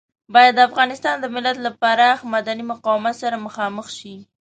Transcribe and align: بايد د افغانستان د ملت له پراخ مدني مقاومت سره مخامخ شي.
بايد 0.33 0.53
د 0.55 0.59
افغانستان 0.69 1.15
د 1.19 1.25
ملت 1.35 1.57
له 1.65 1.71
پراخ 1.81 2.17
مدني 2.35 2.63
مقاومت 2.71 3.15
سره 3.23 3.43
مخامخ 3.45 3.87
شي. 3.97 4.15